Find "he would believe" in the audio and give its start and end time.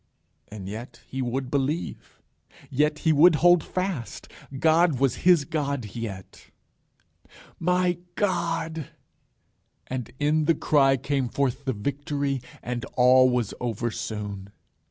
1.05-2.19